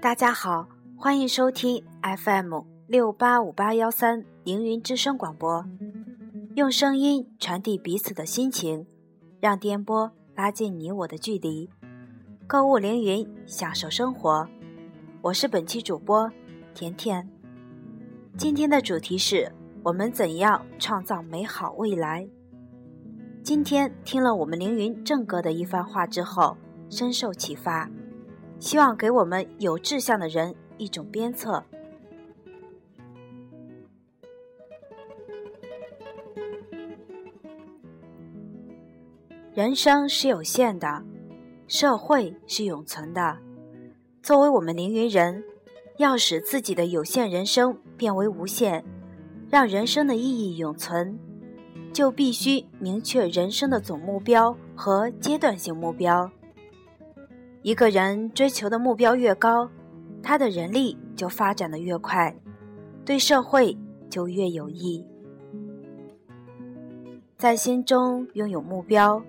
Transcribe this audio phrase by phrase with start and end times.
[0.00, 5.64] 大家好，欢迎收听 FM 六八五八幺三凌云之声广播，
[6.56, 8.86] 用声音传递彼此的心情，
[9.40, 11.70] 让电波拉近你我的距离。
[12.46, 14.46] 购物凌云，享受生活。
[15.22, 16.30] 我是本期主播
[16.74, 17.26] 甜甜。
[18.36, 19.50] 今天的主题是
[19.82, 22.28] 我们怎样创造美好未来。
[23.44, 26.56] 今天听了我们凌云正哥的一番话之后，
[26.88, 27.90] 深受启发。
[28.58, 31.62] 希望给我们有志向的人一种鞭策。
[39.52, 41.04] 人生是有限的，
[41.68, 43.36] 社会是永存的。
[44.22, 45.44] 作为我们凌云人，
[45.98, 48.82] 要使自己的有限人生变为无限，
[49.50, 51.18] 让人生的意义永存，
[51.94, 56.28] 就必须明确人生的总目标和阶段性目标。
[57.62, 59.70] 一个人追求的目标越高，
[60.20, 62.36] 他的人力就发展的越快，
[63.04, 63.78] 对社会
[64.10, 65.06] 就越有益。
[67.38, 69.22] 在心中拥有目标，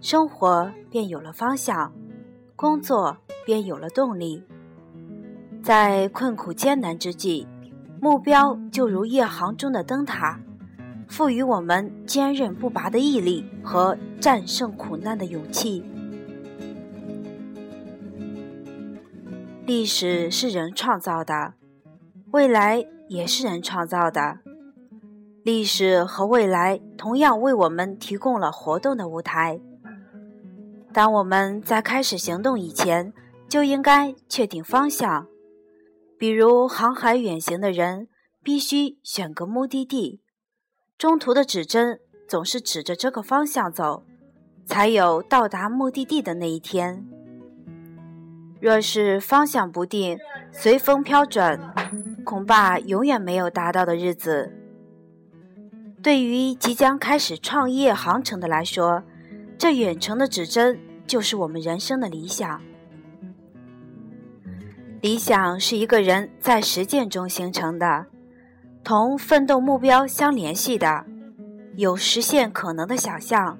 [0.00, 1.92] 生活便有了方向，
[2.56, 4.42] 工作便有了动力。
[5.62, 7.46] 在困苦艰难之际，
[8.00, 10.40] 目标就如夜航中的灯塔，
[11.08, 15.82] 赋予我们坚韧不拔的毅力和战胜苦难的勇气。
[19.66, 21.54] 历史是人创造的，
[22.30, 24.38] 未来也是人创造的。
[25.42, 29.60] 历史和未来同样为我们提供了活动的舞台。
[30.92, 33.12] 当我们在开始行动以前，
[33.48, 35.26] 就应该确定方向。
[36.18, 38.08] 比如航海远行的人，
[38.42, 40.20] 必须选个目的地，
[40.98, 44.02] 中途的指针总是指着这个方向走，
[44.66, 47.06] 才有到达目的地的那一天。
[48.60, 50.18] 若是方向不定、
[50.50, 51.72] 随风飘转，
[52.24, 54.52] 恐怕永远没有达到的日子。
[56.02, 59.04] 对于即将开始创业航程的来说，
[59.56, 62.60] 这远程的指针就是我们人生的理想。
[65.00, 68.06] 理想是一个人在实践中形成的，
[68.88, 71.04] 同奋斗目标相联系的，
[71.76, 73.58] 有实现可能的想象，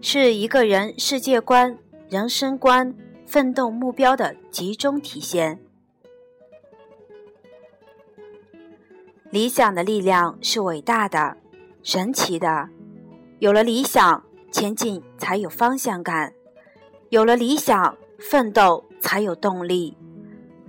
[0.00, 2.92] 是一个人世界观、人生观。
[3.24, 5.60] 奋斗目标的集中体现。
[9.30, 11.36] 理想的力量是伟大的、
[11.84, 12.68] 神奇的。
[13.38, 16.32] 有了理想，前进才有方向感；
[17.10, 19.94] 有了理想，奋斗才有动力；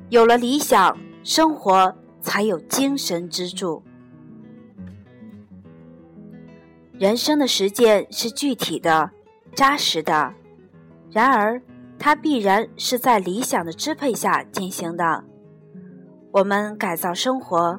[0.09, 3.83] 有了理想，生活才有精神支柱。
[6.93, 9.11] 人生的实践是具体的、
[9.55, 10.33] 扎实的，
[11.11, 11.61] 然而。
[12.01, 15.21] 它必然是在理想的支配下进行的。
[16.31, 17.77] 我们改造生活、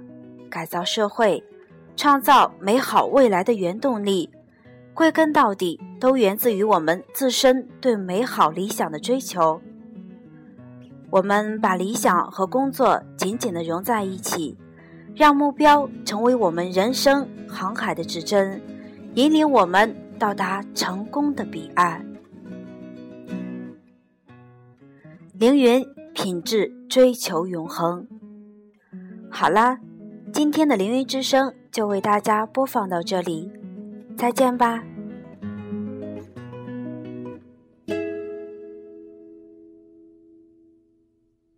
[0.51, 1.43] 改造社会、
[1.97, 4.29] 创造美好未来的原动力，
[4.93, 9.59] 归根到底都源自于我们自身对美好理想的追求。
[11.11, 14.57] 我们把理想和工作紧紧地融在一起，
[15.15, 18.63] 让目标成为我们人生航海的指针，
[19.15, 22.07] 引领我们到达成功的彼岸。
[25.33, 25.85] 凌云
[26.15, 28.07] 品质追求永恒。
[29.31, 29.79] 好啦，
[30.33, 33.51] 今天的凌云之声就为大家播放到这里，
[34.17, 34.85] 再见吧。